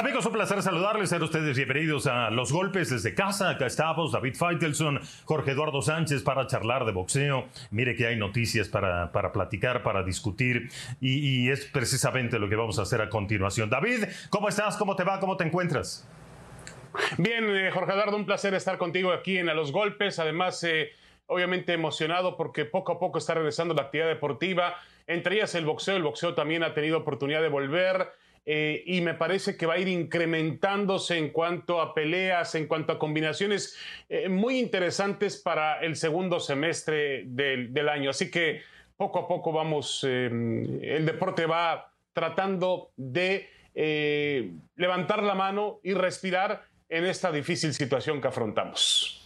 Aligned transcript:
Amigos, 0.00 0.24
un 0.24 0.32
placer 0.32 0.62
saludarles, 0.62 1.10
ser 1.10 1.22
ustedes 1.22 1.54
bienvenidos 1.58 2.06
a 2.06 2.30
Los 2.30 2.52
Golpes 2.52 2.88
desde 2.88 3.14
casa. 3.14 3.50
Acá 3.50 3.66
estamos, 3.66 4.12
David 4.12 4.34
Feitelson, 4.34 4.98
Jorge 5.26 5.50
Eduardo 5.50 5.82
Sánchez 5.82 6.22
para 6.22 6.46
charlar 6.46 6.86
de 6.86 6.92
boxeo. 6.92 7.48
Mire 7.70 7.94
que 7.94 8.06
hay 8.06 8.16
noticias 8.16 8.70
para, 8.70 9.12
para 9.12 9.30
platicar, 9.30 9.82
para 9.82 10.02
discutir 10.02 10.70
y, 11.02 11.18
y, 11.18 11.50
es 11.50 11.66
precisamente 11.66 12.38
lo 12.38 12.48
que 12.48 12.56
vamos 12.56 12.78
a 12.78 12.82
hacer 12.82 13.02
a 13.02 13.10
continuación. 13.10 13.68
David, 13.68 14.04
¿cómo 14.30 14.48
estás? 14.48 14.78
¿Cómo 14.78 14.96
te 14.96 15.04
va? 15.04 15.20
¿Cómo 15.20 15.36
te 15.36 15.44
encuentras? 15.44 16.08
Bien, 17.18 17.54
eh, 17.54 17.70
Jorge 17.70 17.92
Eduardo, 17.92 18.16
un 18.16 18.24
placer 18.24 18.54
estar 18.54 18.78
contigo 18.78 19.12
aquí 19.12 19.36
en 19.36 19.50
A 19.50 19.54
Los 19.54 19.70
Golpes. 19.70 20.18
Además, 20.18 20.64
eh, 20.64 20.92
obviamente 21.26 21.74
emocionado 21.74 22.38
porque 22.38 22.64
poco 22.64 22.92
a 22.92 22.98
poco 22.98 23.18
está 23.18 23.34
regresando 23.34 23.74
la 23.74 23.82
actividad 23.82 24.08
deportiva, 24.08 24.76
entre 25.06 25.34
ellas 25.34 25.54
el 25.56 25.66
boxeo. 25.66 25.96
El 25.96 26.04
boxeo 26.04 26.32
también 26.32 26.62
ha 26.62 26.72
tenido 26.72 26.96
oportunidad 26.96 27.42
de 27.42 27.48
volver. 27.48 28.08
Eh, 28.46 28.82
y 28.86 29.00
me 29.00 29.14
parece 29.14 29.56
que 29.56 29.66
va 29.66 29.74
a 29.74 29.78
ir 29.78 29.88
incrementándose 29.88 31.18
en 31.18 31.28
cuanto 31.30 31.80
a 31.80 31.94
peleas, 31.94 32.54
en 32.54 32.66
cuanto 32.66 32.92
a 32.92 32.98
combinaciones 32.98 33.76
eh, 34.08 34.28
muy 34.28 34.58
interesantes 34.58 35.36
para 35.36 35.80
el 35.80 35.94
segundo 35.96 36.40
semestre 36.40 37.24
del, 37.26 37.88
año. 37.88 38.10
Así 38.10 38.30
que 38.30 38.62
poco 38.96 39.20
a 39.20 39.28
poco 39.28 39.52
vamos, 39.52 40.04
eh, 40.08 40.26
el 40.26 41.06
deporte 41.06 41.46
va 41.46 41.92
tratando 42.12 42.90
de 42.96 43.48
eh, 43.74 44.52
levantar 44.76 45.22
la 45.22 45.34
mano 45.34 45.80
y 45.82 45.94
respirar 45.94 46.64
en 46.88 47.06
esta 47.06 47.30
difícil 47.30 47.72
situación 47.72 48.20
que 48.20 48.28
afrontamos. 48.28 49.19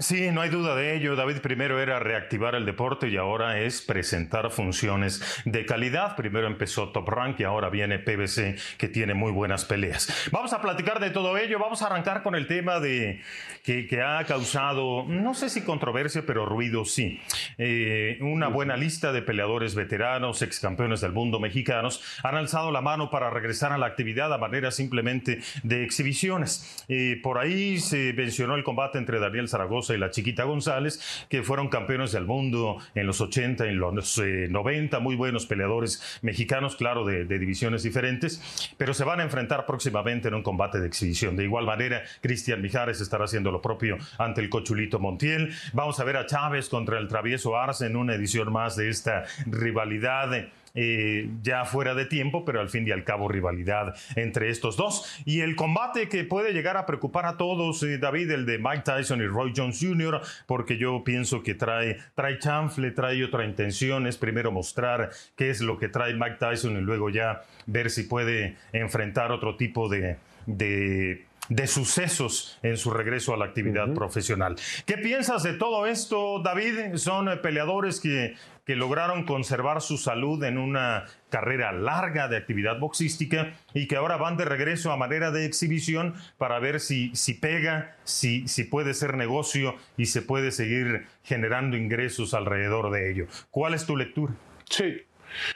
Sí, 0.00 0.32
no 0.32 0.40
hay 0.40 0.50
duda 0.50 0.74
de 0.74 0.96
ello. 0.96 1.14
David 1.14 1.36
primero 1.36 1.80
era 1.80 2.00
reactivar 2.00 2.56
el 2.56 2.66
deporte 2.66 3.08
y 3.08 3.16
ahora 3.16 3.60
es 3.60 3.80
presentar 3.80 4.50
funciones 4.50 5.22
de 5.44 5.64
calidad. 5.66 6.16
Primero 6.16 6.48
empezó 6.48 6.88
Top 6.88 7.08
Rank 7.08 7.38
y 7.38 7.44
ahora 7.44 7.70
viene 7.70 8.00
PBC 8.00 8.58
que 8.76 8.88
tiene 8.88 9.14
muy 9.14 9.30
buenas 9.30 9.64
peleas. 9.64 10.28
Vamos 10.32 10.52
a 10.52 10.60
platicar 10.60 10.98
de 10.98 11.10
todo 11.10 11.38
ello. 11.38 11.60
Vamos 11.60 11.80
a 11.82 11.86
arrancar 11.86 12.24
con 12.24 12.34
el 12.34 12.48
tema 12.48 12.80
de 12.80 13.20
que, 13.62 13.86
que 13.86 14.02
ha 14.02 14.24
causado, 14.24 15.04
no 15.06 15.32
sé 15.32 15.48
si 15.48 15.62
controversia, 15.62 16.24
pero 16.26 16.44
ruido 16.44 16.84
sí. 16.84 17.20
Eh, 17.58 18.18
una 18.20 18.48
buena 18.48 18.76
lista 18.76 19.12
de 19.12 19.22
peleadores 19.22 19.76
veteranos, 19.76 20.42
ex 20.42 20.58
campeones 20.58 21.02
del 21.02 21.12
mundo 21.12 21.38
mexicanos, 21.38 22.02
han 22.24 22.34
alzado 22.34 22.72
la 22.72 22.80
mano 22.80 23.10
para 23.10 23.30
regresar 23.30 23.70
a 23.70 23.78
la 23.78 23.86
actividad 23.86 24.32
a 24.34 24.38
manera 24.38 24.72
simplemente 24.72 25.40
de 25.62 25.84
exhibiciones. 25.84 26.84
Eh, 26.88 27.20
por 27.22 27.38
ahí 27.38 27.78
se 27.78 28.12
mencionó 28.12 28.56
el 28.56 28.64
combate 28.64 28.98
entre 28.98 29.20
Daniel 29.20 29.48
Zaragoza 29.48 29.83
y 29.92 29.98
la 29.98 30.10
Chiquita 30.10 30.44
González, 30.44 31.26
que 31.28 31.42
fueron 31.42 31.68
campeones 31.68 32.12
del 32.12 32.24
mundo 32.24 32.78
en 32.94 33.06
los 33.06 33.20
80, 33.20 33.66
en 33.66 33.78
los 33.78 34.18
eh, 34.18 34.46
90, 34.48 35.00
muy 35.00 35.16
buenos 35.16 35.46
peleadores 35.46 36.02
mexicanos, 36.22 36.76
claro, 36.76 37.04
de, 37.04 37.24
de, 37.24 37.38
divisiones 37.38 37.82
diferentes, 37.82 38.40
pero 38.78 38.94
se 38.94 39.04
van 39.04 39.20
a 39.20 39.24
enfrentar 39.24 39.66
próximamente 39.66 40.28
en 40.28 40.34
un 40.34 40.42
combate 40.42 40.80
de 40.80 40.86
exhibición. 40.86 41.36
De 41.36 41.44
igual 41.44 41.66
manera, 41.66 42.02
Cristian 42.22 42.62
Mijares 42.62 43.00
estará 43.00 43.24
haciendo 43.24 43.50
lo 43.50 43.60
propio 43.60 43.98
ante 44.18 44.40
el 44.40 44.48
Cochulito 44.48 44.98
Montiel. 44.98 45.52
Vamos 45.72 46.00
a 46.00 46.04
ver 46.04 46.16
a 46.16 46.26
Chávez 46.26 46.68
contra 46.68 46.98
el 46.98 47.08
Travieso 47.08 47.56
Arce 47.56 47.86
en 47.86 47.96
una 47.96 48.14
edición 48.14 48.52
más 48.52 48.76
de 48.76 48.88
esta 48.88 49.24
rivalidad. 49.46 50.30
Eh, 50.76 51.30
ya 51.42 51.64
fuera 51.64 51.94
de 51.94 52.04
tiempo, 52.04 52.44
pero 52.44 52.60
al 52.60 52.68
fin 52.68 52.86
y 52.86 52.90
al 52.90 53.04
cabo 53.04 53.28
rivalidad 53.28 53.94
entre 54.16 54.50
estos 54.50 54.76
dos. 54.76 55.08
Y 55.24 55.40
el 55.40 55.54
combate 55.54 56.08
que 56.08 56.24
puede 56.24 56.52
llegar 56.52 56.76
a 56.76 56.84
preocupar 56.84 57.26
a 57.26 57.36
todos, 57.36 57.80
eh, 57.84 57.98
David, 57.98 58.32
el 58.32 58.44
de 58.44 58.58
Mike 58.58 58.82
Tyson 58.84 59.20
y 59.22 59.26
Roy 59.26 59.52
Jones 59.56 59.78
Jr., 59.80 60.20
porque 60.46 60.76
yo 60.76 61.04
pienso 61.04 61.44
que 61.44 61.54
trae, 61.54 61.98
trae 62.16 62.40
chanfle, 62.40 62.90
trae 62.90 63.22
otra 63.24 63.44
intención, 63.44 64.08
es 64.08 64.16
primero 64.16 64.50
mostrar 64.50 65.10
qué 65.36 65.50
es 65.50 65.60
lo 65.60 65.78
que 65.78 65.88
trae 65.88 66.14
Mike 66.14 66.38
Tyson 66.40 66.76
y 66.76 66.80
luego 66.80 67.08
ya 67.08 67.42
ver 67.66 67.88
si 67.88 68.02
puede 68.02 68.56
enfrentar 68.72 69.30
otro 69.30 69.56
tipo 69.56 69.88
de, 69.88 70.16
de 70.46 71.24
de 71.48 71.66
sucesos 71.66 72.58
en 72.62 72.76
su 72.76 72.90
regreso 72.90 73.34
a 73.34 73.36
la 73.36 73.44
actividad 73.44 73.88
uh 73.88 73.92
-huh. 73.92 73.94
profesional. 73.94 74.56
¿Qué 74.86 74.96
piensas 74.96 75.42
de 75.42 75.52
todo 75.52 75.86
esto, 75.86 76.40
David? 76.42 76.94
Son 76.96 77.28
peleadores 77.42 78.00
que, 78.00 78.34
que, 78.64 78.76
lograron 78.76 79.24
conservar 79.24 79.80
su 79.80 79.98
salud 79.98 80.42
en 80.44 80.58
una 80.58 81.06
carrera 81.30 81.72
larga 81.72 82.28
de 82.28 82.36
actividad 82.36 82.78
boxística 82.78 83.54
y 83.72 83.86
que 83.86 83.96
ahora 83.96 84.16
van 84.16 84.36
de 84.36 84.44
regreso 84.44 84.92
a 84.92 84.96
manera 84.96 85.30
de 85.30 85.44
exhibición 85.44 86.14
para 86.38 86.58
ver 86.58 86.80
si, 86.80 87.14
si 87.14 87.34
pega, 87.34 87.96
si, 88.04 88.46
si 88.48 88.64
puede 88.64 88.94
ser 88.94 89.16
negocio 89.16 89.76
y 89.96 90.06
se 90.06 90.22
puede 90.22 90.50
seguir 90.50 91.06
generando 91.24 91.76
ingresos 91.76 92.34
alrededor 92.34 92.90
de 92.90 93.10
ello. 93.10 93.26
¿Cuál 93.50 93.74
es 93.74 93.86
tu 93.86 93.96
lectura? 93.96 94.34
Sí, 94.68 95.02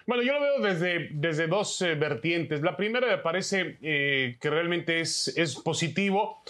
bueno, 0.07 0.23
yo 0.23 0.35
lo 0.35 0.41
veo 0.41 0.61
desde, 0.61 1.09
desde 1.13 1.47
dos 1.47 1.81
eh, 1.83 1.95
vertientes. 1.95 2.63
La 2.63 2.77
primera 2.77 3.07
me 3.07 3.19
parece 3.19 3.79
eh, 3.83 4.37
que 4.41 4.51
realmente 4.51 5.01
es, 5.01 5.29
es 5.37 5.57
positivo 5.57 6.43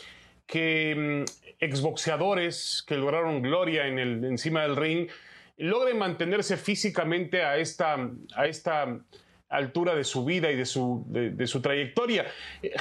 que 0.47 1.25
mm, 1.27 1.55
exboxeadores 1.61 2.85
que 2.87 2.97
lograron 2.97 3.43
gloria 3.43 3.87
en 3.87 3.99
el, 3.99 4.25
encima 4.25 4.63
del 4.63 4.77
ring 4.77 5.09
logren 5.59 5.99
mantenerse 5.99 6.57
físicamente 6.57 7.43
a 7.43 7.59
esta, 7.59 7.97
a 8.35 8.47
esta 8.47 9.01
altura 9.49 9.95
de 9.95 10.05
su 10.05 10.25
vida 10.25 10.51
y 10.51 10.57
de 10.57 10.67
su, 10.67 11.05
de, 11.09 11.31
de 11.31 11.47
su 11.47 11.61
trayectoria. 11.61 12.27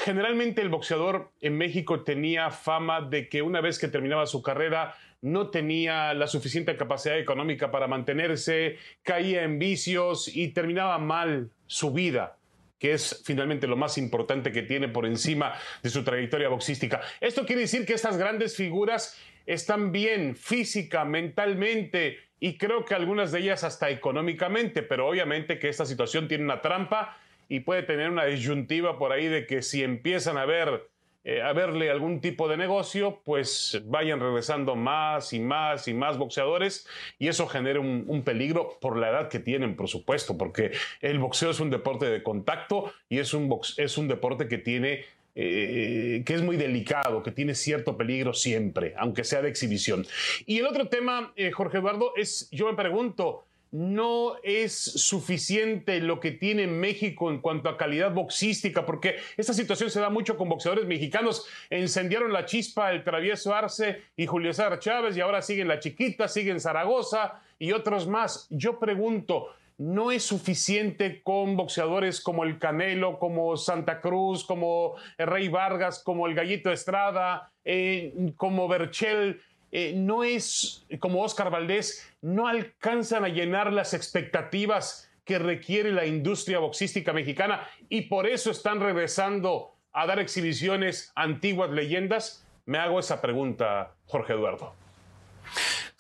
Generalmente 0.04 0.62
el 0.62 0.70
boxeador 0.70 1.32
en 1.42 1.58
México 1.58 2.04
tenía 2.04 2.50
fama 2.52 3.02
de 3.02 3.30
que 3.30 3.42
una 3.42 3.62
vez 3.62 3.80
que 3.80 3.88
terminaba 3.88 4.26
su 4.26 4.42
carrera 4.42 4.96
no 5.22 5.50
tenía 5.50 6.14
la 6.14 6.28
suficiente 6.28 6.76
capacidad 6.78 7.18
económica 7.18 7.72
para 7.72 7.88
mantenerse, 7.88 8.78
caía 9.02 9.44
en 9.44 9.58
vicios 9.58 10.28
y 10.34 10.50
terminaba 10.50 10.98
mal 11.00 11.50
su 11.66 11.92
vida 11.92 12.38
que 12.80 12.94
es 12.94 13.24
finalmente 13.26 13.66
lo 13.66 13.76
más 13.76 13.98
importante 13.98 14.52
que 14.52 14.62
tiene 14.62 14.88
por 14.88 15.08
encima 15.08 15.56
de 15.82 15.90
su 15.90 16.04
trayectoria 16.04 16.48
boxística. 16.50 17.02
Esto 17.20 17.44
quiere 17.44 17.62
decir 17.62 17.88
que 17.88 17.94
estas 17.94 18.18
grandes 18.18 18.56
figuras 18.56 19.18
están 19.48 19.92
bien 19.92 20.36
física, 20.36 21.06
mentalmente 21.06 22.20
y 22.40 22.58
creo 22.58 22.86
que 22.86 22.94
algunas 22.94 23.32
de 23.32 23.40
ellas 23.40 23.64
hasta 23.64 23.90
económicamente, 23.90 24.84
pero 24.84 25.08
obviamente 25.08 25.60
que 25.60 25.70
esta 25.70 25.86
situación 25.86 26.28
tiene 26.28 26.44
una 26.44 26.62
trampa 26.62 27.18
y 27.50 27.62
puede 27.62 27.84
tener 27.84 28.10
una 28.10 28.26
disyuntiva 28.26 29.00
por 29.00 29.12
ahí 29.12 29.28
de 29.28 29.46
que 29.46 29.62
si 29.62 29.84
empiezan 29.84 30.38
a 30.38 30.46
ver 30.46 30.88
eh, 31.30 31.42
a 31.42 31.52
verle 31.52 31.92
algún 31.92 32.22
tipo 32.22 32.48
de 32.48 32.56
negocio, 32.56 33.22
pues 33.26 33.82
vayan 33.84 34.22
regresando 34.22 34.78
más 34.78 35.34
y 35.34 35.42
más 35.42 35.90
y 35.90 35.94
más 35.94 36.18
boxeadores 36.18 36.88
y 37.20 37.28
eso 37.28 37.48
genera 37.48 37.82
un, 37.82 38.24
peligro 38.24 38.78
por 38.80 38.98
la 38.98 39.10
edad 39.10 39.28
que 39.28 39.40
tienen, 39.40 39.76
por 39.76 39.90
supuesto, 39.90 40.38
porque 40.38 40.72
el 41.02 41.20
boxeo 41.20 41.52
es 41.52 41.60
un 41.60 41.70
deporte 41.70 42.06
de 42.06 42.24
contacto 42.24 42.94
y 43.10 43.20
es 43.20 43.34
un, 43.34 43.54
es 43.76 43.98
un 43.98 44.08
deporte 44.08 44.48
que 44.48 44.58
tiene 44.58 45.04
eh, 45.40 46.24
que 46.26 46.34
es 46.34 46.42
muy 46.42 46.58
delicado, 46.58 47.22
que 47.22 47.32
tiene 47.32 47.54
cierto 47.54 47.96
peligro 47.96 48.34
siempre, 48.34 48.96
aunque 48.98 49.24
sea 49.24 49.44
de 49.44 49.50
exhibición. 49.50 50.04
Y 50.48 50.58
el 50.58 50.66
otro 50.66 50.88
tema, 50.88 51.32
eh, 51.36 51.52
Jorge 51.52 51.78
Eduardo, 51.78 52.14
es, 52.16 52.50
yo 52.50 52.66
me 52.66 52.74
pregunto, 52.76 53.46
no 53.70 54.38
es 54.42 54.74
suficiente 54.74 56.00
lo 56.00 56.20
que 56.20 56.32
tiene 56.32 56.66
México 56.66 57.30
en 57.30 57.40
cuanto 57.40 57.70
a 57.70 57.78
calidad 57.78 58.16
boxística, 58.16 58.84
porque 58.84 59.18
esta 59.36 59.54
situación 59.54 59.92
se 59.92 60.00
da 60.00 60.10
mucho 60.10 60.38
con 60.38 60.50
boxeadores 60.50 60.88
mexicanos. 60.88 61.46
Encendieron 61.70 62.34
la 62.34 62.46
chispa 62.46 62.92
el 62.92 63.04
travieso 63.04 63.54
Arce 63.54 64.02
y 64.16 64.26
Julio 64.26 64.52
César 64.54 64.80
Chávez, 64.80 65.16
y 65.16 65.22
ahora 65.22 65.44
siguen 65.44 65.68
la 65.68 65.80
chiquita, 65.80 66.28
siguen 66.28 66.60
Zaragoza 66.60 67.42
y 67.60 67.74
otros 67.74 68.08
más. 68.08 68.48
Yo 68.50 68.80
pregunto, 68.80 69.50
no 69.78 70.12
es 70.12 70.24
suficiente 70.24 71.22
con 71.22 71.56
boxeadores 71.56 72.22
como 72.22 72.44
el 72.44 72.58
Canelo, 72.58 73.20
como 73.20 73.56
Santa 73.58 74.02
Cruz, 74.02 74.44
como 74.44 74.96
el 75.18 75.28
Rey 75.28 75.48
Vargas, 75.50 76.02
como 76.04 76.28
el 76.28 76.34
Gallito 76.34 76.72
Estrada, 76.72 77.52
eh, 77.64 78.34
como 78.38 78.68
Berchel 78.68 79.42
eh, 79.72 79.94
no 79.96 80.24
es 80.24 80.86
como 81.00 81.22
Oscar 81.22 81.52
Valdés, 81.52 82.10
no 82.22 82.48
alcanzan 82.48 83.26
a 83.26 83.30
llenar 83.30 83.74
las 83.74 83.94
expectativas 83.94 85.12
que 85.26 85.40
requiere 85.40 85.92
la 85.92 86.06
industria 86.06 86.60
boxística 86.60 87.12
mexicana 87.12 87.68
y 87.90 88.04
por 88.04 88.28
eso 88.28 88.50
están 88.50 88.80
regresando 88.80 89.76
a 89.92 90.08
dar 90.08 90.20
exhibiciones 90.20 91.12
antiguas 91.16 91.70
leyendas? 91.70 92.46
Me 92.66 92.78
hago 92.78 93.00
esa 93.00 93.22
pregunta, 93.22 93.94
Jorge 94.06 94.34
Eduardo. 94.34 94.87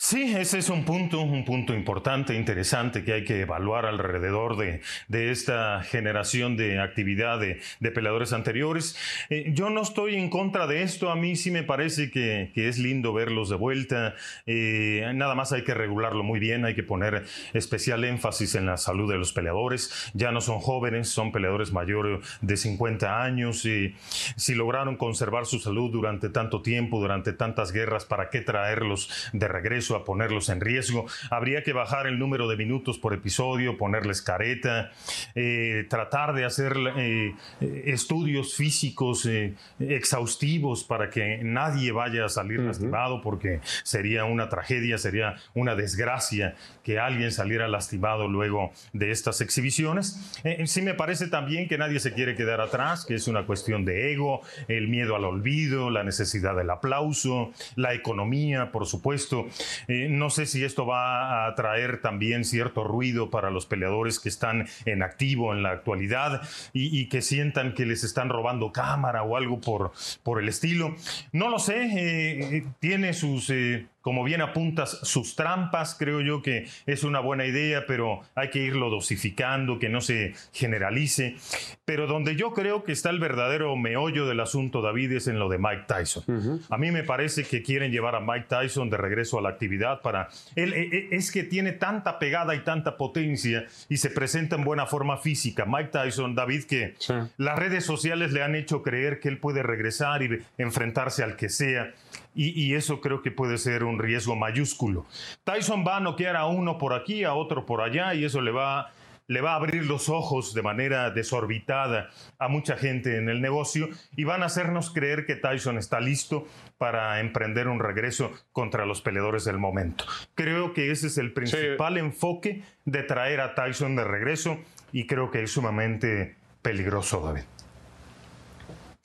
Sí, 0.09 0.33
ese 0.37 0.59
es 0.59 0.69
un 0.69 0.85
punto, 0.85 1.19
un 1.19 1.43
punto 1.43 1.73
importante, 1.73 2.33
interesante 2.33 3.03
que 3.03 3.11
hay 3.11 3.25
que 3.25 3.41
evaluar 3.41 3.85
alrededor 3.85 4.55
de, 4.55 4.79
de 5.09 5.31
esta 5.31 5.83
generación 5.83 6.55
de 6.55 6.79
actividad 6.79 7.41
de, 7.41 7.59
de 7.81 7.91
peleadores 7.91 8.31
anteriores. 8.31 8.95
Eh, 9.29 9.51
yo 9.53 9.69
no 9.69 9.81
estoy 9.81 10.15
en 10.15 10.29
contra 10.29 10.65
de 10.65 10.83
esto, 10.83 11.11
a 11.11 11.17
mí 11.17 11.35
sí 11.35 11.51
me 11.51 11.63
parece 11.63 12.09
que, 12.09 12.53
que 12.55 12.69
es 12.69 12.77
lindo 12.77 13.11
verlos 13.11 13.49
de 13.49 13.57
vuelta. 13.57 14.15
Eh, 14.45 15.11
nada 15.13 15.35
más 15.35 15.51
hay 15.51 15.65
que 15.65 15.73
regularlo 15.73 16.23
muy 16.23 16.39
bien, 16.39 16.63
hay 16.63 16.73
que 16.73 16.83
poner 16.83 17.25
especial 17.51 18.05
énfasis 18.05 18.55
en 18.55 18.65
la 18.65 18.77
salud 18.77 19.11
de 19.11 19.17
los 19.17 19.33
peleadores. 19.33 20.09
Ya 20.13 20.31
no 20.31 20.39
son 20.39 20.61
jóvenes, 20.61 21.09
son 21.09 21.33
peleadores 21.33 21.73
mayores 21.73 22.25
de 22.39 22.55
50 22.55 23.23
años 23.23 23.65
y 23.65 23.93
si 24.37 24.55
lograron 24.55 24.95
conservar 24.95 25.45
su 25.45 25.59
salud 25.59 25.91
durante 25.91 26.29
tanto 26.29 26.61
tiempo, 26.61 27.01
durante 27.01 27.33
tantas 27.33 27.73
guerras, 27.73 28.05
¿para 28.05 28.29
qué 28.29 28.39
traerlos 28.39 29.09
de 29.33 29.49
regreso? 29.49 29.96
A 29.97 30.03
ponerlos 30.03 30.49
en 30.49 30.61
riesgo. 30.61 31.05
Habría 31.29 31.63
que 31.63 31.73
bajar 31.73 32.07
el 32.07 32.19
número 32.19 32.47
de 32.47 32.57
minutos 32.57 32.97
por 32.97 33.13
episodio, 33.13 33.77
ponerles 33.77 34.21
careta, 34.21 34.91
eh, 35.35 35.85
tratar 35.89 36.33
de 36.33 36.45
hacer 36.45 36.75
eh, 36.97 37.33
estudios 37.61 38.55
físicos 38.55 39.25
eh, 39.25 39.55
exhaustivos 39.79 40.83
para 40.83 41.09
que 41.09 41.39
nadie 41.43 41.91
vaya 41.91 42.25
a 42.25 42.29
salir 42.29 42.59
lastimado, 42.59 43.21
porque 43.21 43.59
sería 43.83 44.25
una 44.25 44.49
tragedia, 44.49 44.97
sería 44.97 45.35
una 45.53 45.75
desgracia 45.75 46.55
que 46.83 46.99
alguien 46.99 47.31
saliera 47.31 47.67
lastimado 47.67 48.27
luego 48.27 48.71
de 48.93 49.11
estas 49.11 49.41
exhibiciones. 49.41 50.19
sí 50.65 50.81
me 50.81 50.93
parece 50.93 51.27
también 51.27 51.67
que 51.67 51.77
nadie 51.77 51.99
se 51.99 52.13
quiere 52.13 52.35
quedar 52.35 52.61
atrás, 52.61 53.05
que 53.05 53.15
es 53.15 53.27
una 53.27 53.45
cuestión 53.45 53.85
de 53.85 54.13
ego, 54.13 54.41
el 54.67 54.87
miedo 54.87 55.15
al 55.15 55.25
olvido, 55.25 55.89
la 55.89 56.03
necesidad 56.03 56.55
del 56.55 56.69
aplauso, 56.69 57.51
la 57.75 57.93
economía, 57.93 58.71
por 58.71 58.85
supuesto. 58.85 59.47
Eh, 59.87 60.07
no 60.09 60.29
sé 60.29 60.45
si 60.45 60.63
esto 60.63 60.85
va 60.85 61.47
a 61.47 61.55
traer 61.55 62.01
también 62.01 62.45
cierto 62.45 62.83
ruido 62.83 63.29
para 63.29 63.49
los 63.49 63.65
peleadores 63.65 64.19
que 64.19 64.29
están 64.29 64.67
en 64.85 65.03
activo 65.03 65.53
en 65.53 65.63
la 65.63 65.71
actualidad 65.71 66.41
y, 66.73 67.07
que 67.07 67.21
sientan 67.21 67.73
que 67.73 67.85
les 67.85 68.03
están 68.03 68.29
robando 68.29 68.71
cámara 68.71 69.23
o 69.23 69.37
algo 69.37 69.61
por, 69.61 69.91
por 70.23 70.41
el 70.41 70.49
estilo. 70.49 70.95
No 71.31 71.49
lo 71.49 71.59
sé, 71.59 72.57
eh, 72.57 72.65
tiene 72.79 73.13
sus 73.13 73.49
eh, 73.49 73.87
como 74.07 74.23
bien 74.23 74.39
apuntas, 74.39 75.01
sus 75.03 75.35
trampas, 75.35 75.93
creo 75.99 76.21
yo 76.21 76.41
que 76.41 76.65
es 76.85 77.03
una 77.03 77.19
buena 77.19 77.45
idea, 77.45 77.85
pero 77.85 78.21
hay 78.35 78.49
que 78.49 78.59
irlo 78.59 78.89
dosificando, 78.89 79.79
que 79.79 79.89
no 79.89 79.99
se 79.99 80.33
generalice. 80.53 81.35
Pero 81.83 82.07
donde 82.07 82.37
yo 82.37 82.53
creo 82.53 82.85
que 82.85 82.93
está 82.93 83.09
el 83.09 83.19
verdadero 83.19 83.75
meollo 83.75 84.25
del 84.25 84.39
asunto, 84.39 84.81
David, 84.81 85.11
es 85.11 85.27
en 85.27 85.39
lo 85.39 85.49
de 85.49 85.57
Mike 85.57 85.83
Tyson. 85.89 86.61
A 86.69 86.77
mí 86.77 86.89
me 86.91 87.03
parece 87.03 87.43
que 87.43 87.61
quieren 87.61 87.91
llevar 87.91 88.15
a 88.15 88.21
Mike 88.21 88.45
Tyson 88.47 88.89
de 88.89 88.95
regreso 88.95 89.39
a 89.39 89.41
la 89.41 89.49
actividad 89.49 89.99
para... 89.99 90.29
Él, 90.55 90.71
e, 90.71 90.83
e, 90.83 91.07
es 91.11 91.29
que 91.29 91.43
tiene 91.43 91.73
tanta 91.73 92.17
pegada 92.17 92.55
y 92.55 92.59
tanta 92.59 92.95
potencia 92.95 93.65
y 93.89 93.97
se 93.97 94.09
presenta 94.09 94.55
en 94.55 94.63
buena 94.63 94.85
forma 94.85 95.17
física. 95.17 95.65
Mike 95.67 95.89
Tyson, 95.89 96.33
David, 96.33 96.63
que 96.63 96.95
las 97.35 97.59
redes 97.59 97.83
sociales 97.83 98.31
le 98.31 98.41
han 98.41 98.55
hecho 98.55 98.83
creer 98.83 99.19
que 99.19 99.27
él 99.27 99.37
puede 99.37 99.63
regresar 99.63 100.23
y 100.23 100.45
enfrentarse 100.57 101.23
al 101.23 101.35
que 101.35 101.49
sea 101.49 101.91
y, 102.37 102.75
eso 102.75 103.01
creo 103.01 103.23
que 103.23 103.31
puede 103.31 103.57
ser 103.57 103.83
un 103.83 103.97
riesgo 103.97 104.35
mayúsculo. 104.35 105.05
Tyson 105.43 105.83
va 105.85 105.97
a 105.97 105.99
noquear 105.99 106.35
a 106.35 106.45
uno 106.45 106.77
por 106.77 106.93
aquí, 106.93 107.23
a 107.23 107.33
otro 107.33 107.65
por 107.65 107.81
allá, 107.81 108.13
y 108.13 108.25
eso 108.25 108.41
le 108.41 108.51
va, 108.51 108.91
le 109.25 109.41
va 109.41 109.53
a 109.53 109.55
abrir 109.55 109.85
los 109.85 110.07
ojos 110.07 110.53
de 110.53 110.61
manera 110.61 111.09
desorbitada 111.09 112.09
a 112.37 112.47
mucha 112.47 112.77
gente 112.77 113.17
en 113.17 113.29
el 113.29 113.41
negocio 113.41 113.89
y 114.15 114.23
van 114.23 114.43
a 114.43 114.45
hacernos 114.45 114.91
creer 114.91 115.25
que 115.25 115.35
Tyson 115.35 115.79
está 115.79 115.99
listo 115.99 116.45
para 116.77 117.19
emprender 117.19 117.67
un 117.67 117.79
regreso 117.79 118.31
contra 118.51 118.85
los 118.85 119.01
peleadores 119.01 119.43
del 119.43 119.57
momento. 119.57 120.05
Creo 120.35 120.73
que 120.73 120.91
ese 120.91 121.07
es 121.07 121.17
el 121.17 121.33
principal 121.33 121.97
enfoque 121.97 122.61
de 122.85 123.01
traer 123.01 123.41
a 123.41 123.55
Tyson 123.55 123.95
de 123.95 124.03
regreso 124.03 124.59
y 124.91 125.07
creo 125.07 125.31
que 125.31 125.41
es 125.41 125.51
sumamente 125.51 126.35
peligroso, 126.61 127.21
David. 127.25 127.56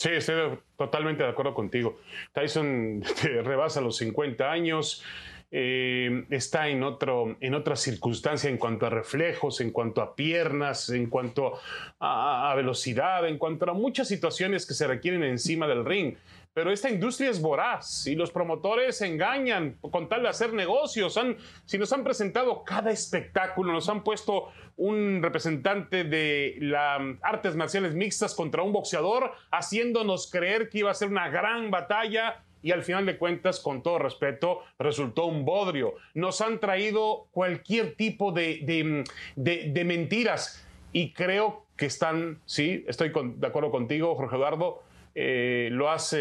Sí, 0.02 0.08
estoy 0.10 0.58
totalmente 0.76 1.22
de 1.22 1.28
acuerdo 1.28 1.54
contigo. 1.54 2.00
Tyson 2.32 3.04
rebasa 3.44 3.80
los 3.80 3.98
50 3.98 4.50
años, 4.50 5.04
eh, 5.52 6.24
está 6.30 6.66
en, 6.66 6.82
otro, 6.82 7.36
en 7.38 7.54
otra 7.54 7.76
circunstancia 7.76 8.50
en 8.50 8.58
cuanto 8.58 8.86
a 8.86 8.90
reflejos, 8.90 9.60
en 9.60 9.70
cuanto 9.70 10.02
a 10.02 10.16
piernas, 10.16 10.90
en 10.90 11.06
cuanto 11.06 11.52
a, 12.00 12.52
velocidad, 12.56 13.28
en 13.28 13.38
cuanto 13.38 13.70
a 13.70 13.74
muchas 13.74 14.08
situaciones 14.08 14.66
que 14.66 14.74
se 14.74 14.88
requieren 14.88 15.22
encima 15.22 15.68
del 15.68 15.84
ring. 15.84 16.16
Pero 16.54 16.70
esta 16.70 16.90
industria 16.90 17.30
es 17.30 17.40
voraz 17.40 18.06
y 18.06 18.14
los 18.14 18.30
promotores 18.30 19.00
engañan 19.00 19.78
con 19.80 20.08
tal 20.08 20.22
de 20.22 20.28
hacer 20.28 20.52
negocios. 20.52 21.18
si 21.64 21.78
nos 21.78 21.92
han 21.92 22.04
presentado 22.04 22.62
cada 22.62 22.90
espectáculo, 22.90 23.72
nos 23.72 23.88
han 23.88 24.04
puesto 24.04 24.48
un 24.76 25.22
representante 25.22 26.04
de 26.04 26.56
las 26.60 27.00
artes 27.22 27.56
marciales 27.56 27.94
mixtas 27.94 28.34
contra 28.34 28.62
un 28.62 28.72
boxeador, 28.72 29.32
haciéndonos 29.50 30.30
creer 30.30 30.68
que 30.68 30.80
iba 30.80 30.90
a 30.90 30.94
ser 30.94 31.08
una 31.08 31.30
gran 31.30 31.70
batalla 31.70 32.42
y 32.62 32.70
al 32.70 32.82
final 32.82 33.06
de 33.06 33.18
cuentas, 33.18 33.58
con 33.58 33.82
todo 33.82 33.98
respeto, 33.98 34.60
resultó 34.78 35.26
un 35.26 35.44
bodrio. 35.44 35.94
Nos 36.14 36.40
han 36.40 36.60
traído 36.60 37.26
cualquier 37.32 37.96
tipo 37.96 38.30
de, 38.30 39.04
de, 39.34 39.84
mentiras 39.84 40.64
y 40.92 41.12
creo 41.12 41.64
que 41.76 41.86
están, 41.86 42.38
sí, 42.46 42.84
estoy 42.86 43.10
de 43.36 43.46
acuerdo 43.46 43.70
contigo, 43.70 44.14
Jorge 44.14 44.36
Eduardo, 44.36 44.82
eh, 45.14 45.68
lo 45.72 45.90
has 45.90 46.14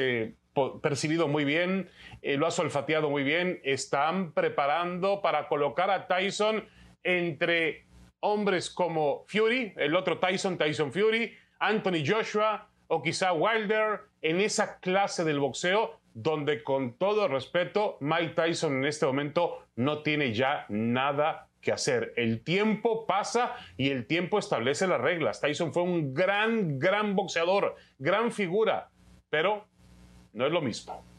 percibido 0.82 1.28
muy 1.28 1.46
bien, 1.46 1.90
eh, 2.22 2.38
lo 2.38 2.48
has 2.48 2.60
olfateado 2.60 3.10
muy 3.10 3.24
bien, 3.24 3.60
están 3.64 4.34
preparando 4.34 5.22
para 5.22 5.48
colocar 5.48 5.90
a 5.90 6.08
Tyson 6.08 6.66
entre 7.04 7.86
hombres 8.20 8.70
como 8.70 9.26
Fury, 9.28 9.74
el 9.78 9.96
otro 9.96 10.20
Tyson, 10.20 10.58
Tyson 10.58 10.92
Fury, 10.92 11.34
Anthony 11.60 12.04
Joshua 12.06 12.68
o 12.88 13.02
quizá 13.02 13.34
Wilder, 13.34 14.02
en 14.22 14.42
esa 14.42 14.80
clase 14.80 15.24
del 15.24 15.40
boxeo 15.40 16.00
donde 16.14 16.64
con 16.64 16.94
todo 16.98 17.28
respeto 17.28 17.98
Mike 18.02 18.34
Tyson 18.36 18.78
en 18.78 18.86
este 18.86 19.06
momento 19.06 19.66
no 19.76 20.04
tiene 20.04 20.34
ya 20.34 20.66
nada 20.70 21.48
que 21.62 21.72
hacer. 21.72 22.14
El 22.16 22.44
tiempo 22.44 23.06
pasa 23.06 23.56
y 23.78 23.90
el 23.90 24.08
tiempo 24.08 24.40
establece 24.40 24.88
las 24.88 25.00
reglas. 25.00 25.40
Tyson 25.40 25.74
fue 25.74 25.84
un 25.84 26.14
gran, 26.14 26.80
gran 26.80 27.16
boxeador, 27.16 27.76
gran 28.00 28.32
figura, 28.32 28.90
pero 29.30 29.68
no 30.34 30.46
es 30.46 30.52
lo 30.52 30.62
mismo. 30.62 31.11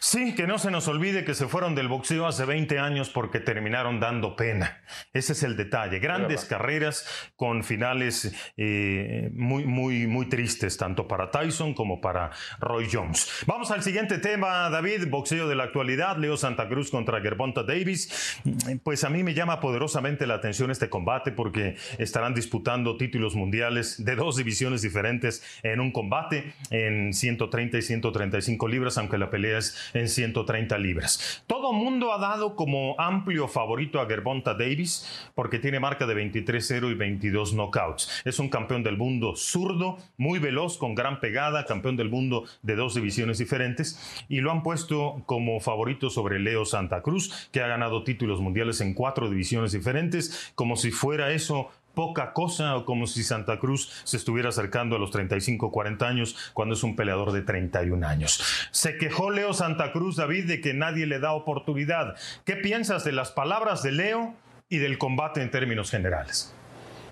Sí, 0.00 0.34
que 0.34 0.46
no 0.46 0.58
se 0.58 0.70
nos 0.70 0.88
olvide 0.88 1.24
que 1.24 1.34
se 1.34 1.48
fueron 1.48 1.74
del 1.74 1.88
boxeo 1.88 2.26
hace 2.26 2.44
20 2.44 2.78
años 2.78 3.10
porque 3.10 3.40
terminaron 3.40 4.00
dando 4.00 4.36
pena. 4.36 4.82
Ese 5.12 5.32
es 5.32 5.42
el 5.42 5.56
detalle. 5.56 5.98
Grandes 5.98 6.44
carreras 6.44 7.06
con 7.36 7.64
finales 7.64 8.34
eh, 8.56 9.30
muy, 9.34 9.64
muy, 9.64 10.06
muy 10.06 10.26
tristes, 10.26 10.76
tanto 10.76 11.08
para 11.08 11.30
Tyson 11.30 11.74
como 11.74 12.00
para 12.00 12.30
Roy 12.60 12.88
Jones. 12.90 13.28
Vamos 13.46 13.70
al 13.70 13.82
siguiente 13.82 14.18
tema, 14.18 14.70
David, 14.70 15.08
boxeo 15.08 15.48
de 15.48 15.56
la 15.56 15.64
actualidad, 15.64 16.16
Leo 16.16 16.36
Santa 16.36 16.68
Cruz 16.68 16.90
contra 16.90 17.20
Gervonta 17.20 17.62
Davis. 17.62 18.40
Pues 18.82 19.04
a 19.04 19.10
mí 19.10 19.22
me 19.22 19.34
llama 19.34 19.60
poderosamente 19.60 20.26
la 20.26 20.34
atención 20.34 20.70
este 20.70 20.88
combate 20.88 21.32
porque 21.32 21.76
estarán 21.98 22.34
disputando 22.34 22.96
títulos 22.96 23.34
mundiales 23.34 24.04
de 24.04 24.14
dos 24.16 24.36
divisiones 24.36 24.82
diferentes 24.82 25.42
en 25.62 25.80
un 25.80 25.92
combate 25.92 26.54
en 26.70 27.12
130 27.12 27.78
y 27.78 27.82
135 27.82 28.68
libras, 28.68 28.98
aunque 28.98 29.18
la 29.18 29.30
pelea 29.30 29.37
es 29.44 29.90
en 29.94 30.08
130 30.08 30.78
libras. 30.78 31.42
Todo 31.46 31.72
mundo 31.72 32.12
ha 32.12 32.18
dado 32.18 32.56
como 32.56 32.94
amplio 32.98 33.48
favorito 33.48 34.00
a 34.00 34.06
Gervonta 34.06 34.54
Davis 34.54 35.30
porque 35.34 35.58
tiene 35.58 35.80
marca 35.80 36.06
de 36.06 36.14
23-0 36.14 36.90
y 36.90 36.94
22 36.94 37.54
knockouts. 37.54 38.22
Es 38.24 38.38
un 38.38 38.48
campeón 38.48 38.82
del 38.82 38.96
mundo 38.96 39.34
zurdo, 39.36 39.98
muy 40.16 40.38
veloz, 40.38 40.78
con 40.78 40.94
gran 40.94 41.20
pegada, 41.20 41.66
campeón 41.66 41.96
del 41.96 42.10
mundo 42.10 42.44
de 42.62 42.76
dos 42.76 42.94
divisiones 42.94 43.38
diferentes 43.38 44.24
y 44.28 44.40
lo 44.40 44.50
han 44.50 44.62
puesto 44.62 45.22
como 45.26 45.60
favorito 45.60 46.10
sobre 46.10 46.38
Leo 46.38 46.64
Santa 46.64 47.02
Cruz, 47.02 47.48
que 47.52 47.60
ha 47.60 47.66
ganado 47.66 48.04
títulos 48.04 48.40
mundiales 48.40 48.80
en 48.80 48.94
cuatro 48.94 49.28
divisiones 49.28 49.72
diferentes, 49.72 50.52
como 50.54 50.76
si 50.76 50.90
fuera 50.90 51.32
eso 51.32 51.70
poca 51.94 52.32
cosa 52.32 52.82
como 52.84 53.06
si 53.06 53.22
Santa 53.22 53.58
Cruz 53.58 54.02
se 54.04 54.16
estuviera 54.16 54.50
acercando 54.50 54.96
a 54.96 54.98
los 54.98 55.10
35, 55.10 55.70
40 55.72 56.06
años 56.06 56.52
cuando 56.52 56.74
es 56.74 56.82
un 56.82 56.96
peleador 56.96 57.32
de 57.32 57.42
31 57.42 58.06
años. 58.06 58.68
Se 58.70 58.96
quejó 58.96 59.30
Leo 59.30 59.52
Santa 59.52 59.92
Cruz, 59.92 60.16
David, 60.16 60.46
de 60.46 60.60
que 60.60 60.74
nadie 60.74 61.06
le 61.06 61.18
da 61.18 61.32
oportunidad. 61.32 62.16
¿Qué 62.44 62.56
piensas 62.56 63.04
de 63.04 63.12
las 63.12 63.30
palabras 63.30 63.82
de 63.82 63.92
Leo 63.92 64.34
y 64.68 64.78
del 64.78 64.98
combate 64.98 65.42
en 65.42 65.50
términos 65.50 65.90
generales? 65.90 66.54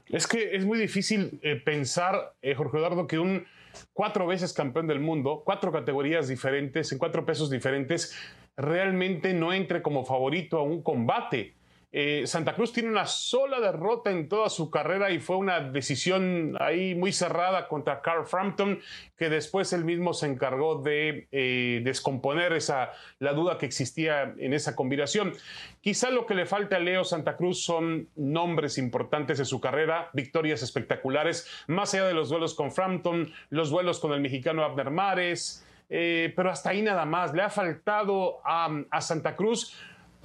Es 0.09 0.27
que 0.27 0.55
es 0.55 0.65
muy 0.65 0.79
difícil 0.79 1.41
eh, 1.43 1.57
pensar, 1.57 2.35
eh, 2.43 2.55
Jorge 2.55 2.79
Eduardo, 2.79 3.07
que 3.09 3.19
un 3.19 3.45
cuatro 3.93 4.27
veces 4.27 4.53
campeón 4.53 4.87
del 4.87 5.01
mundo, 5.01 5.43
cuatro 5.45 5.73
categorías 5.73 6.29
diferentes, 6.29 6.93
en 6.93 6.99
cuatro 6.99 7.27
pesos 7.27 7.51
diferentes, 7.51 8.17
realmente 8.57 9.35
no 9.35 9.53
entre 9.53 9.83
como 9.83 10.05
favorito 10.05 10.59
a 10.59 10.63
un 10.63 10.83
combate. 10.83 11.55
Eh, 11.93 12.27
Santa 12.27 12.55
Cruz 12.55 12.73
tiene 12.73 12.91
una 12.91 13.07
sola 13.07 13.61
derrota 13.61 14.11
en 14.11 14.29
toda 14.29 14.51
su 14.51 14.71
carrera 14.71 15.11
y 15.13 15.21
fue 15.21 15.37
una 15.37 15.61
decisión 15.61 16.57
ahí 16.61 16.95
muy 16.95 17.13
cerrada 17.13 17.69
contra 17.69 18.03
Carl 18.03 18.27
Frampton, 18.27 18.81
que 19.17 19.31
después 19.31 19.73
él 19.73 19.85
mismo 19.85 20.13
se 20.13 20.27
encargó 20.27 20.83
de 20.83 21.29
eh, 21.31 21.81
descomponer 21.85 22.53
esa, 22.53 22.91
la 23.19 23.33
duda 23.33 23.57
que 23.57 23.67
existía 23.67 24.35
en 24.37 24.53
esa 24.53 24.75
combinación. 24.75 25.33
Quizá 25.81 26.11
lo 26.11 26.27
que 26.27 26.35
le 26.35 26.45
falta 26.45 26.77
a 26.77 26.81
Leo 26.81 27.05
Santa 27.05 27.37
Cruz 27.37 27.65
son 27.65 28.09
nombres 28.17 28.79
importantes 28.79 29.39
de 29.39 29.45
su 29.45 29.61
carrera, 29.61 30.11
victorias 30.13 30.63
espectaculares, 30.63 31.49
más 31.69 31.95
allá 31.95 32.07
de 32.07 32.15
los 32.15 32.29
duelos 32.29 32.55
con 32.55 32.73
Frampton, 32.73 33.33
los 33.51 33.71
duelos 33.71 34.01
con 34.01 34.13
el 34.13 34.21
mexicano 34.21 34.65
Abner 34.65 34.91
Mares, 34.91 35.65
eh, 35.89 36.33
pero 36.35 36.51
hasta 36.51 36.71
ahí 36.71 36.83
nada 36.83 37.05
más. 37.05 37.33
Le 37.33 37.43
ha 37.43 37.51
faltado 37.51 38.41
a, 38.45 38.69
a 38.91 39.01
Santa 39.01 39.37
Cruz 39.37 39.73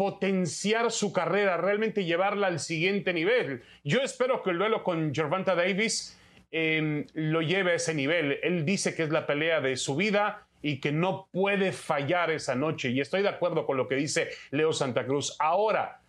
potenciar 0.01 0.89
su 0.89 1.13
carrera, 1.13 1.57
realmente 1.57 2.05
llevarla 2.05 2.47
al 2.47 2.59
siguiente 2.59 3.13
nivel. 3.13 3.61
Yo 3.83 4.01
espero 4.01 4.41
que 4.41 4.49
el 4.49 4.57
duelo 4.57 4.83
con 4.83 5.13
Gervonta 5.13 5.53
Davis 5.53 6.19
em, 6.49 7.05
lo 7.13 7.43
lleve 7.43 7.73
a 7.73 7.75
ese 7.75 7.93
nivel. 7.93 8.39
Él 8.41 8.65
dice 8.65 8.95
que 8.95 9.03
es 9.03 9.11
la 9.11 9.27
pelea 9.27 9.61
de 9.61 9.77
su 9.77 9.95
vida 9.95 10.47
y 10.63 10.79
que 10.79 10.91
no 10.91 11.27
puede 11.31 11.71
fallar 11.71 12.31
esa 12.31 12.55
noche. 12.55 12.89
Y 12.89 12.99
estoy 12.99 13.21
de 13.21 13.29
acuerdo 13.29 13.67
con 13.67 13.77
lo 13.77 13.87
que 13.87 13.93
dice 13.93 14.29
Leo 14.49 14.73
Santa 14.73 15.05
Cruz. 15.05 15.35
Ahora, 15.37 16.01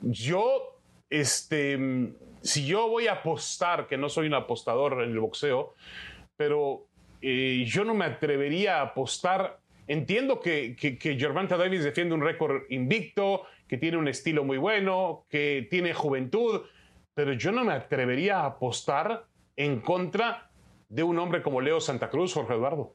yo, 0.00 0.80
este, 1.08 1.78
si 2.40 2.66
yo 2.66 2.88
voy 2.88 3.06
a 3.06 3.12
apostar, 3.12 3.86
que 3.86 3.98
no 3.98 4.08
soy 4.08 4.26
un 4.26 4.34
apostador 4.34 5.00
en 5.00 5.10
el 5.10 5.20
boxeo, 5.20 5.74
pero 6.36 6.88
eh, 7.20 7.62
yo 7.68 7.84
no 7.84 7.94
me 7.94 8.04
atrevería 8.04 8.80
a 8.80 8.82
apostar. 8.82 9.60
Entiendo 9.92 10.40
que, 10.40 10.74
que, 10.74 10.96
que 10.96 11.18
Davis 11.18 11.84
defiende 11.84 12.14
un 12.14 12.22
récord 12.22 12.62
invicto, 12.70 13.42
que 13.68 13.76
tiene 13.76 13.98
un 13.98 14.08
estilo 14.08 14.42
muy 14.42 14.56
bueno, 14.56 15.26
que 15.28 15.66
tiene 15.68 15.92
juventud, 15.92 16.62
pero 17.12 17.34
yo 17.34 17.52
no 17.52 17.62
me 17.62 17.74
atrevería 17.74 18.38
a 18.38 18.46
apostar 18.46 19.26
en 19.54 19.80
contra 19.80 20.50
de 20.88 21.02
un 21.02 21.18
hombre 21.18 21.42
como 21.42 21.60
Leo 21.60 21.78
Santa 21.78 22.08
Cruz, 22.08 22.32
Jorge 22.32 22.54
Eduardo. 22.54 22.94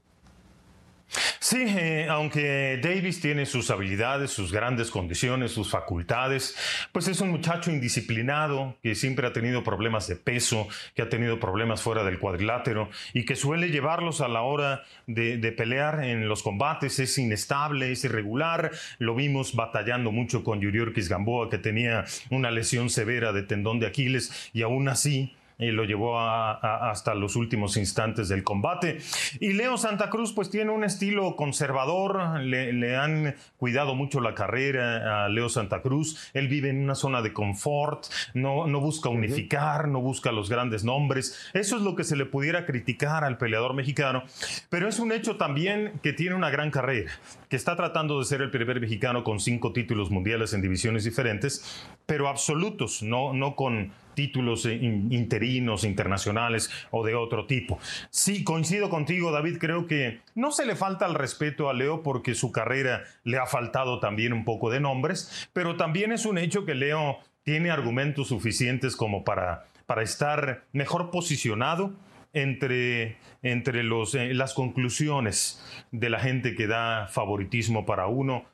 Sí, 1.50 1.64
eh, 1.66 2.08
aunque 2.10 2.78
Davis 2.84 3.22
tiene 3.22 3.46
sus 3.46 3.72
habilidades, 3.72 4.32
sus 4.32 4.52
grandes 4.52 4.92
condiciones, 4.92 5.54
sus 5.54 5.72
facultades, 5.72 6.58
pues 6.92 7.08
es 7.08 7.22
un 7.22 7.30
muchacho 7.30 7.72
indisciplinado 7.72 8.76
que 8.84 8.96
siempre 8.96 9.26
ha 9.26 9.32
tenido 9.32 9.64
problemas 9.64 10.10
de 10.10 10.18
peso, 10.18 10.68
que 10.94 11.04
ha 11.04 11.08
tenido 11.08 11.40
problemas 11.40 11.82
fuera 11.82 12.04
del 12.04 12.20
cuadrilátero 12.20 12.90
y 13.14 13.24
que 13.24 13.38
suele 13.38 13.70
llevarlos 13.70 14.20
a 14.20 14.28
la 14.28 14.42
hora 14.42 14.84
de, 15.06 15.38
pelear 15.54 16.04
en 16.04 16.28
los 16.28 16.44
combates. 16.44 17.00
Es 17.00 17.18
inestable, 17.18 17.94
es 17.94 18.04
irregular. 18.04 18.72
Lo 19.00 19.16
vimos 19.16 19.56
batallando 19.56 20.12
mucho 20.12 20.44
con 20.44 20.60
Yuriorkis 20.60 21.08
Gamboa, 21.08 21.50
que 21.50 21.60
tenía 21.60 22.04
una 22.30 22.52
lesión 22.52 22.90
severa 22.90 23.32
de 23.32 23.44
tendón 23.44 23.80
de 23.80 23.88
Aquiles 23.88 24.50
y 24.52 24.64
aún 24.64 24.90
así 24.90 25.37
y 25.60 25.72
lo 25.72 25.86
llevó 25.86 26.20
hasta 26.20 27.16
los 27.16 27.36
últimos 27.36 27.78
instantes 27.78 28.30
del 28.30 28.44
combate. 28.44 29.00
Y 29.40 29.54
Leo 29.54 29.78
Santa 29.78 30.10
Cruz 30.10 30.34
pues 30.34 30.50
tiene 30.50 30.72
un 30.72 30.84
estilo 30.84 31.36
conservador, 31.36 32.40
le, 32.42 32.96
han 32.96 33.36
cuidado 33.58 33.96
mucho 33.96 34.22
la 34.22 34.34
carrera 34.34 35.26
a 35.26 35.30
Leo 35.30 35.50
Santa 35.50 35.82
Cruz, 35.82 36.30
él 36.34 36.48
vive 36.48 36.70
en 36.70 36.84
una 36.84 36.96
zona 36.96 37.22
de 37.22 37.34
confort, 37.34 38.06
no, 38.34 38.68
no 38.68 38.80
busca 38.80 39.10
unificar, 39.10 39.88
no 39.88 40.02
busca 40.02 40.32
los 40.32 40.50
grandes 40.50 40.84
nombres, 40.84 41.50
eso 41.54 41.76
es 41.76 41.82
lo 41.82 41.96
que 41.96 42.04
se 42.04 42.16
le 42.16 42.26
pudiera 42.26 42.66
criticar 42.66 43.24
al 43.24 43.38
peleador 43.38 43.74
mexicano, 43.74 44.24
pero 44.70 44.88
es 44.88 45.00
un 45.00 45.12
hecho 45.12 45.38
también 45.38 45.94
que 46.04 46.14
tiene 46.14 46.36
una 46.36 46.50
gran 46.50 46.72
carrera, 46.72 47.12
que 47.50 47.56
está 47.56 47.76
tratando 47.76 48.20
de 48.20 48.26
ser 48.26 48.42
el 48.42 48.52
primer 48.52 48.80
mexicano 48.80 49.24
con 49.24 49.40
cinco 49.40 49.74
títulos 49.74 50.12
mundiales 50.12 50.54
en 50.54 50.62
divisiones 50.62 51.04
diferentes, 51.04 51.86
pero 52.06 52.28
absolutos, 52.28 53.02
no, 53.04 53.34
no 53.34 53.56
con 53.56 53.92
títulos 54.18 54.66
interinos, 54.66 55.84
internacionales 55.84 56.72
o 56.90 57.06
de 57.06 57.14
otro 57.14 57.46
tipo. 57.46 57.78
Sí, 58.10 58.44
coincido 58.44 58.90
contigo, 58.90 59.32
David, 59.32 59.60
creo 59.60 59.86
que 59.86 60.22
no 60.34 60.52
se 60.52 60.66
le 60.66 60.76
falta 60.76 61.06
el 61.06 61.14
respeto 61.14 61.70
a 61.70 61.76
Leo 61.76 62.02
porque 62.02 62.34
su 62.34 62.52
carrera 62.52 63.04
le 63.24 63.38
ha 63.38 63.46
faltado 63.46 64.00
también 64.00 64.34
un 64.34 64.44
poco 64.44 64.72
de 64.72 64.80
nombres, 64.80 65.48
pero 65.54 65.78
también 65.78 66.12
es 66.12 66.26
un 66.26 66.40
hecho 66.40 66.66
que 66.66 66.74
Leo 66.74 67.20
tiene 67.44 67.70
argumentos 67.70 68.30
suficientes 68.30 68.96
como 68.96 69.24
para, 69.24 69.68
para 69.86 70.02
estar 70.02 70.64
mejor 70.74 71.12
posicionado 71.12 71.94
entre, 72.34 73.18
entre 73.44 73.84
los, 73.84 74.16
eh, 74.16 74.34
las 74.34 74.56
conclusiones 74.56 75.64
de 75.92 76.10
la 76.10 76.20
gente 76.20 76.56
que 76.56 76.66
da 76.66 77.08
favoritismo 77.08 77.86
para 77.86 78.08
uno 78.08 78.46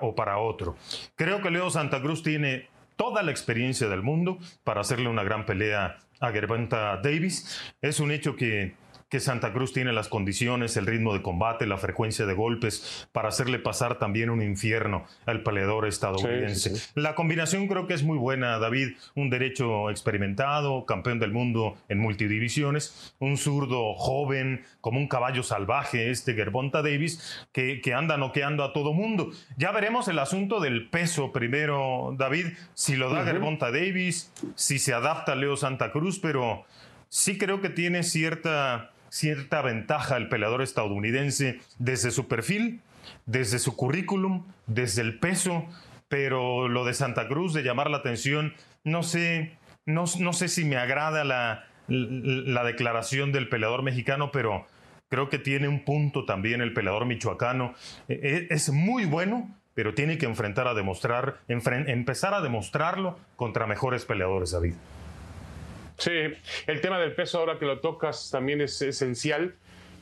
o 0.00 0.14
para 0.16 0.38
otro. 0.38 0.74
Creo 1.14 1.40
que 1.40 1.50
Leo 1.50 1.70
Santa 1.70 2.00
Cruz 2.00 2.24
tiene 2.24 2.71
toda 3.02 3.24
la 3.24 3.32
experiencia 3.32 3.88
del 3.88 4.00
mundo 4.00 4.38
para 4.62 4.82
hacerle 4.82 5.08
una 5.08 5.24
gran 5.24 5.44
pelea 5.44 5.98
a 6.20 6.30
Gervonta 6.30 7.00
Davis. 7.02 7.60
Es 7.80 7.98
un 7.98 8.12
hecho 8.12 8.36
que 8.36 8.76
que 9.12 9.20
Santa 9.20 9.52
Cruz 9.52 9.74
tiene 9.74 9.92
las 9.92 10.08
condiciones, 10.08 10.74
el 10.78 10.86
ritmo 10.86 11.12
de 11.12 11.20
combate, 11.20 11.66
la 11.66 11.76
frecuencia 11.76 12.24
de 12.24 12.32
golpes 12.32 13.06
para 13.12 13.28
hacerle 13.28 13.58
pasar 13.58 13.98
también 13.98 14.30
un 14.30 14.40
infierno 14.40 15.04
al 15.26 15.42
peleador 15.42 15.86
estadounidense. 15.86 16.72
La 16.94 17.14
combinación 17.14 17.68
creo 17.68 17.86
que 17.86 17.92
es 17.92 18.04
muy 18.04 18.16
buena, 18.16 18.58
David, 18.58 18.96
un 19.14 19.28
derecho 19.28 19.90
experimentado, 19.90 20.86
campeón 20.86 21.18
del 21.18 21.30
mundo 21.30 21.76
en 21.90 21.98
multidivisiones, 21.98 23.14
un 23.18 23.36
zurdo 23.36 23.92
joven, 23.96 24.64
como 24.80 24.98
un 24.98 25.08
caballo 25.08 25.42
salvaje, 25.42 26.10
este 26.10 26.32
Gervonta 26.32 26.80
Davis, 26.80 27.46
que, 27.52 27.82
que 27.82 27.92
anda 27.92 28.16
noqueando 28.16 28.64
a 28.64 28.72
todo 28.72 28.94
mundo. 28.94 29.30
Ya 29.58 29.72
veremos 29.72 30.08
el 30.08 30.18
asunto 30.20 30.58
del 30.58 30.88
peso 30.88 31.32
primero, 31.32 32.14
David, 32.16 32.46
si 32.72 32.96
lo 32.96 33.12
da 33.12 33.24
Gervonta 33.24 33.70
Davis, 33.70 34.32
si 34.54 34.78
se 34.78 34.94
adapta 34.94 35.34
Leo 35.34 35.58
Santa 35.58 35.92
Cruz, 35.92 36.18
pero 36.18 36.64
sí 37.10 37.36
creo 37.36 37.60
que 37.60 37.68
tiene 37.68 38.04
cierta 38.04 38.88
cierta 39.12 39.60
ventaja 39.60 40.16
el 40.16 40.30
peleador 40.30 40.62
estadounidense 40.62 41.60
desde 41.78 42.10
su 42.10 42.28
perfil, 42.28 42.80
desde 43.26 43.58
su 43.58 43.76
currículum, 43.76 44.46
desde 44.66 45.02
el 45.02 45.18
peso, 45.18 45.66
pero 46.08 46.66
lo 46.66 46.86
de 46.86 46.94
Santa 46.94 47.28
Cruz, 47.28 47.52
de 47.52 47.62
llamar 47.62 47.90
la 47.90 47.98
atención, 47.98 48.54
no 48.84 49.02
sé, 49.02 49.52
no, 49.84 50.04
no 50.18 50.32
sé 50.32 50.48
si 50.48 50.64
me 50.64 50.78
agrada 50.78 51.24
la, 51.24 51.66
la 51.88 52.64
declaración 52.64 53.32
del 53.32 53.50
peleador 53.50 53.82
mexicano, 53.82 54.32
pero 54.32 54.66
creo 55.10 55.28
que 55.28 55.38
tiene 55.38 55.68
un 55.68 55.84
punto 55.84 56.24
también 56.24 56.62
el 56.62 56.72
peleador 56.72 57.04
michoacano. 57.04 57.74
E, 58.08 58.46
e, 58.50 58.54
es 58.54 58.70
muy 58.70 59.04
bueno, 59.04 59.54
pero 59.74 59.92
tiene 59.92 60.16
que 60.16 60.24
enfrentar 60.24 60.66
a 60.68 60.74
demostrar, 60.74 61.40
empezar 61.48 62.32
a 62.32 62.40
demostrarlo 62.40 63.18
contra 63.36 63.66
mejores 63.66 64.06
peleadores, 64.06 64.52
David. 64.52 64.74
Sí, 66.02 66.10
el 66.66 66.80
tema 66.80 66.98
del 66.98 67.14
peso 67.14 67.38
ahora 67.38 67.60
que 67.60 67.64
lo 67.64 67.78
tocas 67.78 68.28
también 68.28 68.60
es 68.60 68.82
esencial 68.82 69.54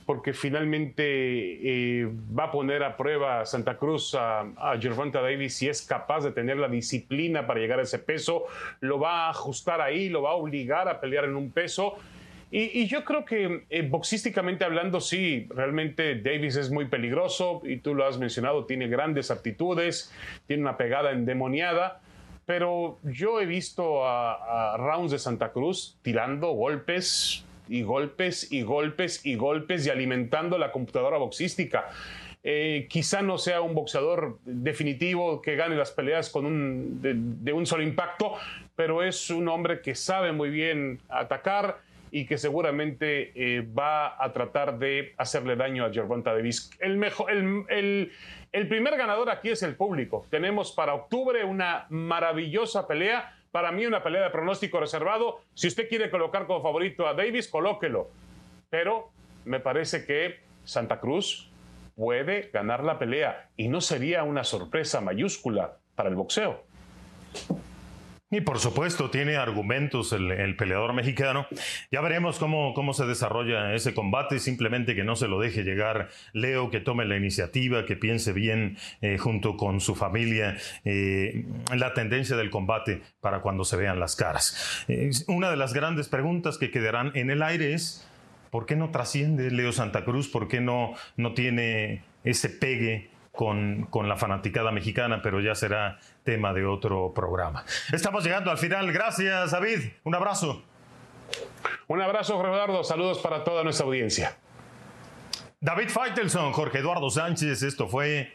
porque 0.06 0.32
finalmente 0.32 1.02
eh, 1.04 2.08
va 2.36 2.44
a 2.44 2.50
poner 2.50 2.82
a 2.82 2.96
prueba 2.96 3.44
Santa 3.44 3.76
Cruz 3.76 4.14
a, 4.14 4.40
a 4.56 4.78
Gervonta 4.80 5.20
Davis 5.20 5.56
si 5.56 5.68
es 5.68 5.82
capaz 5.82 6.24
de 6.24 6.32
tener 6.32 6.56
la 6.56 6.68
disciplina 6.68 7.46
para 7.46 7.60
llegar 7.60 7.80
a 7.80 7.82
ese 7.82 7.98
peso, 7.98 8.46
lo 8.80 8.98
va 8.98 9.26
a 9.26 9.30
ajustar 9.30 9.82
ahí, 9.82 10.08
lo 10.08 10.22
va 10.22 10.30
a 10.30 10.34
obligar 10.36 10.88
a 10.88 11.02
pelear 11.02 11.26
en 11.26 11.36
un 11.36 11.50
peso. 11.50 11.96
Y, 12.50 12.86
yo 12.86 13.04
creo 13.04 13.26
que 13.26 13.64
eh, 13.68 13.82
boxísticamente 13.82 14.64
hablando, 14.64 15.02
sí, 15.02 15.48
realmente 15.50 16.14
Davis 16.14 16.56
es 16.56 16.70
muy 16.70 16.86
peligroso 16.86 17.60
y 17.62 17.76
tú 17.76 17.94
lo 17.94 18.06
has 18.06 18.16
mencionado, 18.16 18.64
tiene 18.64 18.88
grandes 18.88 19.30
aptitudes, 19.30 20.10
tiene 20.46 20.62
una 20.62 20.78
pegada 20.78 21.12
endemoniada 21.12 22.00
pero 22.50 22.98
yo 23.04 23.40
he 23.40 23.46
visto 23.46 24.04
a, 24.04 24.76
Rounds 24.76 25.12
de 25.12 25.20
Santa 25.20 25.52
Cruz 25.52 25.96
tirando 26.02 26.50
golpes 26.50 27.44
y 27.68 27.82
golpes 27.82 28.50
y 28.50 28.62
golpes 28.62 29.24
y 29.24 29.36
golpes 29.36 29.86
y 29.86 29.90
alimentando 29.90 30.58
la 30.58 30.72
computadora 30.72 31.16
boxística. 31.16 31.90
Eh, 32.42 32.88
quizá 32.90 33.22
no 33.22 33.38
sea 33.38 33.60
un 33.60 33.72
boxeador 33.72 34.40
definitivo 34.44 35.40
que 35.40 35.54
gane 35.54 35.76
las 35.76 35.92
peleas 35.92 36.28
con 36.28 36.44
un, 36.44 37.00
de, 37.00 37.52
un 37.52 37.66
solo 37.66 37.84
impacto, 37.84 38.34
pero 38.74 39.04
es 39.04 39.30
un 39.30 39.46
hombre 39.46 39.80
que 39.80 39.94
sabe 39.94 40.32
muy 40.32 40.50
bien 40.50 40.98
atacar 41.08 41.78
y 42.10 42.26
que 42.26 42.38
seguramente 42.38 43.32
eh, 43.34 43.62
va 43.62 44.22
a 44.22 44.32
tratar 44.32 44.78
de 44.78 45.14
hacerle 45.16 45.56
daño 45.56 45.84
a 45.84 45.92
Gervonta 45.92 46.32
Davis. 46.32 46.70
El, 46.80 46.96
mejor, 46.96 47.30
el, 47.30 47.64
el, 47.68 48.12
el 48.52 48.68
primer 48.68 48.96
ganador 48.96 49.30
aquí 49.30 49.50
es 49.50 49.62
el 49.62 49.76
público. 49.76 50.26
Tenemos 50.30 50.72
para 50.72 50.94
octubre 50.94 51.44
una 51.44 51.86
maravillosa 51.90 52.86
pelea. 52.86 53.36
Para 53.50 53.72
mí 53.72 53.86
una 53.86 54.02
pelea 54.02 54.22
de 54.22 54.30
pronóstico 54.30 54.80
reservado. 54.80 55.40
Si 55.54 55.66
usted 55.68 55.88
quiere 55.88 56.10
colocar 56.10 56.46
como 56.46 56.62
favorito 56.62 57.06
a 57.06 57.14
Davis, 57.14 57.48
colóquelo. 57.48 58.10
Pero 58.70 59.10
me 59.44 59.60
parece 59.60 60.04
que 60.04 60.40
Santa 60.64 61.00
Cruz 61.00 61.50
puede 61.96 62.50
ganar 62.52 62.84
la 62.84 62.98
pelea 62.98 63.48
y 63.56 63.68
no 63.68 63.80
sería 63.80 64.22
una 64.22 64.44
sorpresa 64.44 65.00
mayúscula 65.00 65.76
para 65.94 66.08
el 66.08 66.14
boxeo. 66.14 66.62
Y 68.32 68.42
por 68.42 68.60
supuesto, 68.60 69.10
tiene 69.10 69.36
argumentos 69.36 70.12
el, 70.12 70.54
peleador 70.54 70.92
mexicano. 70.92 71.48
Ya 71.90 72.00
veremos 72.00 72.38
cómo, 72.38 72.74
cómo 72.74 72.94
se 72.94 73.04
desarrolla 73.04 73.74
ese 73.74 73.92
combate. 73.92 74.38
Simplemente 74.38 74.94
que 74.94 75.02
no 75.02 75.16
se 75.16 75.26
lo 75.26 75.40
deje 75.40 75.64
llegar 75.64 76.10
Leo, 76.32 76.70
que 76.70 76.78
tome 76.78 77.04
la 77.06 77.16
iniciativa, 77.16 77.84
que 77.86 77.96
piense 77.96 78.32
bien 78.32 78.76
eh, 79.00 79.18
junto 79.18 79.56
con 79.56 79.80
su 79.80 79.96
familia 79.96 80.56
eh, 80.84 81.44
la 81.74 81.92
tendencia 81.92 82.36
del 82.36 82.50
combate 82.50 83.02
para 83.20 83.40
cuando 83.40 83.64
se 83.64 83.76
vean 83.76 83.98
las 83.98 84.14
caras. 84.14 84.86
una 85.26 85.50
de 85.50 85.56
las 85.56 85.72
grandes 85.72 86.08
preguntas 86.08 86.56
que 86.56 86.70
quedarán 86.70 87.10
en 87.14 87.30
el 87.30 87.42
aire 87.42 87.74
es, 87.74 88.08
¿por 88.50 88.64
qué 88.64 88.76
no 88.76 88.90
trasciende 88.90 89.50
Leo 89.50 89.72
Santa 89.72 90.04
Cruz? 90.04 90.28
¿Por 90.28 90.46
qué 90.46 90.60
no, 90.60 90.94
no 91.16 91.34
tiene 91.34 92.04
ese 92.22 92.48
pegue 92.48 93.09
con, 93.32 93.86
con, 93.90 94.08
la 94.08 94.16
fanaticada 94.16 94.72
mexicana, 94.72 95.22
pero 95.22 95.40
ya 95.40 95.54
será 95.54 95.98
tema 96.24 96.52
de 96.52 96.66
otro 96.66 97.12
programa. 97.14 97.64
Estamos 97.92 98.24
llegando 98.24 98.50
al 98.50 98.58
final. 98.58 98.92
Gracias, 98.92 99.52
David. 99.52 99.92
Un 100.04 100.14
abrazo. 100.14 100.62
Un 101.86 102.00
abrazo, 102.00 102.36
Jorge 102.36 102.52
Eduardo. 102.52 102.84
Saludos 102.84 103.18
para 103.18 103.44
toda 103.44 103.62
nuestra 103.64 103.86
audiencia. 103.86 104.36
David 105.60 105.90
Feitelson, 105.90 106.52
Jorge 106.52 106.78
Eduardo 106.78 107.10
Sánchez, 107.10 107.62
esto 107.62 107.86
fue 107.86 108.34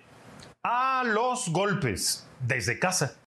A 0.62 1.04
los 1.06 1.50
Golpes, 1.50 2.30
desde 2.40 2.78
casa. 2.78 3.18